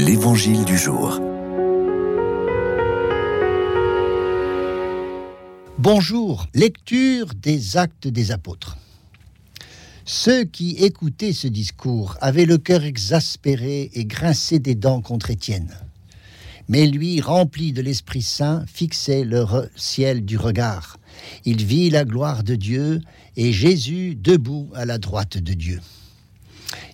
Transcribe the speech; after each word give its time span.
L'Évangile 0.00 0.64
du 0.64 0.78
jour. 0.78 1.20
Bonjour, 5.76 6.46
lecture 6.54 7.34
des 7.34 7.76
actes 7.76 8.06
des 8.06 8.30
apôtres. 8.30 8.78
Ceux 10.04 10.44
qui 10.44 10.76
écoutaient 10.76 11.32
ce 11.32 11.48
discours 11.48 12.16
avaient 12.20 12.46
le 12.46 12.58
cœur 12.58 12.84
exaspéré 12.84 13.90
et 13.92 14.04
grincé 14.04 14.60
des 14.60 14.76
dents 14.76 15.00
contre 15.00 15.30
Étienne. 15.30 15.74
Mais 16.68 16.86
lui, 16.86 17.20
rempli 17.20 17.72
de 17.72 17.82
l'Esprit 17.82 18.22
Saint, 18.22 18.64
fixait 18.72 19.24
le 19.24 19.44
ciel 19.74 20.24
du 20.24 20.38
regard. 20.38 20.98
Il 21.44 21.64
vit 21.64 21.90
la 21.90 22.04
gloire 22.04 22.44
de 22.44 22.54
Dieu 22.54 23.00
et 23.34 23.52
Jésus 23.52 24.14
debout 24.14 24.70
à 24.76 24.84
la 24.84 24.98
droite 24.98 25.38
de 25.38 25.54
Dieu. 25.54 25.80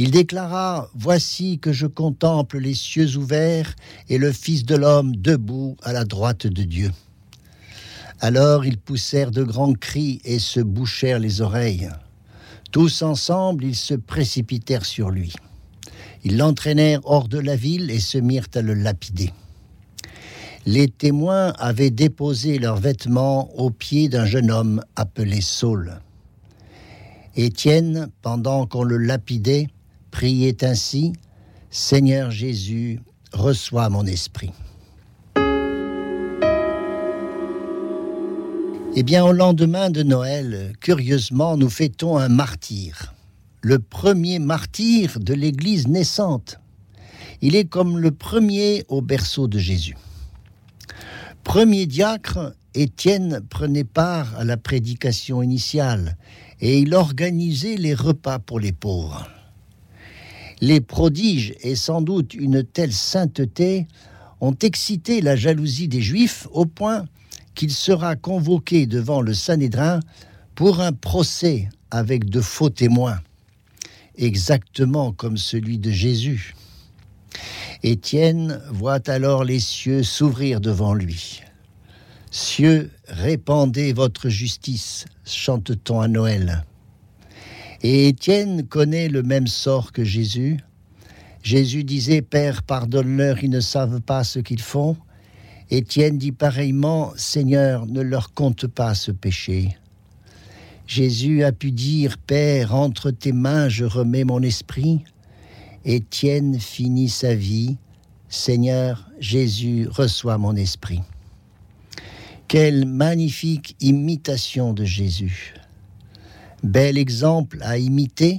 Il 0.00 0.12
déclara, 0.12 0.88
Voici 0.94 1.58
que 1.58 1.72
je 1.72 1.88
contemple 1.88 2.58
les 2.58 2.74
cieux 2.74 3.16
ouverts 3.16 3.74
et 4.08 4.18
le 4.18 4.30
Fils 4.30 4.64
de 4.64 4.76
l'homme 4.76 5.16
debout 5.16 5.76
à 5.82 5.92
la 5.92 6.04
droite 6.04 6.46
de 6.46 6.62
Dieu. 6.62 6.92
Alors 8.20 8.64
ils 8.64 8.78
poussèrent 8.78 9.32
de 9.32 9.42
grands 9.42 9.72
cris 9.72 10.20
et 10.24 10.38
se 10.38 10.60
bouchèrent 10.60 11.18
les 11.18 11.40
oreilles. 11.40 11.88
Tous 12.70 13.02
ensemble, 13.02 13.64
ils 13.64 13.76
se 13.76 13.94
précipitèrent 13.94 14.86
sur 14.86 15.10
lui. 15.10 15.32
Ils 16.22 16.36
l'entraînèrent 16.36 17.00
hors 17.04 17.26
de 17.26 17.38
la 17.38 17.56
ville 17.56 17.90
et 17.90 18.00
se 18.00 18.18
mirent 18.18 18.48
à 18.54 18.62
le 18.62 18.74
lapider. 18.74 19.32
Les 20.64 20.88
témoins 20.88 21.54
avaient 21.58 21.90
déposé 21.90 22.58
leurs 22.58 22.76
vêtements 22.76 23.52
aux 23.56 23.70
pieds 23.70 24.08
d'un 24.08 24.26
jeune 24.26 24.50
homme 24.50 24.80
appelé 24.94 25.40
Saul. 25.40 26.00
Étienne, 27.36 28.10
pendant 28.22 28.66
qu'on 28.66 28.82
le 28.82 28.98
lapidait, 28.98 29.68
priait 30.10 30.64
ainsi 30.64 31.12
Seigneur 31.70 32.30
Jésus, 32.30 33.00
reçois 33.32 33.88
mon 33.88 34.06
esprit. 34.06 34.52
Eh 38.96 39.02
bien, 39.02 39.24
au 39.24 39.32
lendemain 39.32 39.90
de 39.90 40.02
Noël, 40.02 40.72
curieusement, 40.80 41.56
nous 41.56 41.68
fêtons 41.68 42.16
un 42.16 42.28
martyr, 42.28 43.14
le 43.60 43.78
premier 43.78 44.38
martyr 44.38 45.20
de 45.20 45.34
l'Église 45.34 45.86
naissante. 45.88 46.58
Il 47.42 47.54
est 47.54 47.66
comme 47.66 47.98
le 47.98 48.10
premier 48.10 48.84
au 48.88 49.00
berceau 49.00 49.46
de 49.46 49.58
Jésus. 49.58 49.96
Premier 51.44 51.86
diacre, 51.86 52.54
Étienne 52.74 53.40
prenait 53.48 53.84
part 53.84 54.36
à 54.36 54.44
la 54.44 54.56
prédication 54.56 55.42
initiale 55.42 56.16
et 56.60 56.78
il 56.78 56.94
organisait 56.94 57.76
les 57.76 57.94
repas 57.94 58.38
pour 58.38 58.58
les 58.58 58.72
pauvres. 58.72 59.28
Les 60.60 60.80
prodiges 60.80 61.54
et 61.62 61.76
sans 61.76 62.02
doute 62.02 62.34
une 62.34 62.64
telle 62.64 62.92
sainteté 62.92 63.86
ont 64.40 64.56
excité 64.60 65.20
la 65.20 65.36
jalousie 65.36 65.88
des 65.88 66.02
Juifs 66.02 66.48
au 66.52 66.66
point 66.66 67.04
qu'il 67.54 67.70
sera 67.72 68.16
convoqué 68.16 68.86
devant 68.86 69.20
le 69.20 69.34
Sanhédrin 69.34 70.00
pour 70.54 70.80
un 70.80 70.92
procès 70.92 71.68
avec 71.90 72.28
de 72.28 72.40
faux 72.40 72.70
témoins, 72.70 73.20
exactement 74.16 75.12
comme 75.12 75.36
celui 75.36 75.78
de 75.78 75.90
Jésus. 75.90 76.54
Étienne 77.82 78.60
voit 78.70 79.08
alors 79.08 79.44
les 79.44 79.60
cieux 79.60 80.02
s'ouvrir 80.02 80.60
devant 80.60 80.94
lui. 80.94 81.42
Cieux, 82.30 82.90
répandez 83.06 83.92
votre 83.92 84.28
justice, 84.28 85.06
chante-t-on 85.24 86.00
à 86.00 86.08
Noël. 86.08 86.64
Et 87.82 88.08
Étienne 88.08 88.66
connaît 88.66 89.08
le 89.08 89.22
même 89.22 89.46
sort 89.46 89.92
que 89.92 90.04
Jésus. 90.04 90.58
Jésus 91.42 91.84
disait, 91.84 92.22
Père, 92.22 92.62
pardonne-leur, 92.62 93.42
ils 93.42 93.50
ne 93.50 93.60
savent 93.60 94.00
pas 94.00 94.24
ce 94.24 94.40
qu'ils 94.40 94.60
font. 94.60 94.96
Étienne 95.70 96.18
dit 96.18 96.32
pareillement, 96.32 97.12
Seigneur, 97.16 97.86
ne 97.86 98.00
leur 98.00 98.32
compte 98.32 98.66
pas 98.66 98.94
ce 98.94 99.12
péché. 99.12 99.76
Jésus 100.86 101.44
a 101.44 101.52
pu 101.52 101.70
dire, 101.70 102.16
Père, 102.18 102.74
entre 102.74 103.10
tes 103.10 103.32
mains 103.32 103.68
je 103.68 103.84
remets 103.84 104.24
mon 104.24 104.42
esprit. 104.42 105.04
Étienne 105.84 106.58
finit 106.58 107.08
sa 107.08 107.34
vie, 107.34 107.76
Seigneur, 108.28 109.08
Jésus, 109.20 109.86
reçoit 109.88 110.38
mon 110.38 110.56
esprit. 110.56 111.00
Quelle 112.48 112.86
magnifique 112.86 113.76
imitation 113.80 114.72
de 114.72 114.84
Jésus. 114.84 115.54
Bel 116.64 116.98
exemple 116.98 117.58
à 117.62 117.78
imiter, 117.78 118.38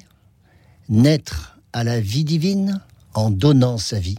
naître 0.89 1.57
à 1.71 1.85
la 1.85 2.01
vie 2.01 2.25
divine 2.25 2.81
en 3.13 3.29
donnant 3.29 3.77
sa 3.77 3.97
vie. 3.97 4.17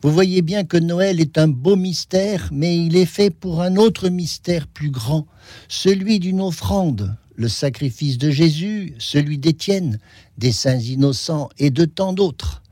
Vous 0.00 0.12
voyez 0.12 0.42
bien 0.42 0.64
que 0.64 0.76
Noël 0.76 1.20
est 1.20 1.38
un 1.38 1.48
beau 1.48 1.74
mystère, 1.74 2.50
mais 2.52 2.78
il 2.78 2.96
est 2.96 3.04
fait 3.04 3.30
pour 3.30 3.62
un 3.62 3.74
autre 3.74 4.08
mystère 4.08 4.68
plus 4.68 4.90
grand, 4.90 5.26
celui 5.66 6.20
d'une 6.20 6.40
offrande, 6.40 7.16
le 7.34 7.48
sacrifice 7.48 8.16
de 8.16 8.30
Jésus, 8.30 8.94
celui 9.00 9.38
d'Étienne, 9.38 9.98
des 10.38 10.52
saints 10.52 10.78
innocents 10.78 11.48
et 11.58 11.70
de 11.70 11.84
tant 11.84 12.12
d'autres, 12.12 12.62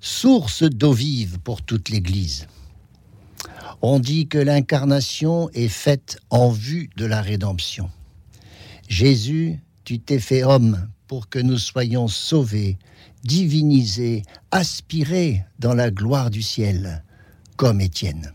source 0.00 0.62
d'eau 0.62 0.92
vive 0.92 1.38
pour 1.40 1.60
toute 1.60 1.90
l'Église. 1.90 2.46
On 3.82 3.98
dit 3.98 4.26
que 4.26 4.38
l'incarnation 4.38 5.50
est 5.52 5.68
faite 5.68 6.18
en 6.30 6.48
vue 6.48 6.88
de 6.96 7.04
la 7.04 7.20
rédemption. 7.20 7.90
Jésus, 8.90 9.60
tu 9.84 10.00
t'es 10.00 10.18
fait 10.18 10.42
homme 10.42 10.88
pour 11.06 11.28
que 11.28 11.38
nous 11.38 11.58
soyons 11.58 12.08
sauvés, 12.08 12.76
divinisés, 13.22 14.24
aspirés 14.50 15.44
dans 15.60 15.74
la 15.74 15.92
gloire 15.92 16.28
du 16.28 16.42
ciel, 16.42 17.04
comme 17.56 17.80
Étienne. 17.80 18.32